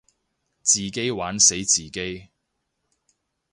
[0.63, 2.29] 自己玩死自己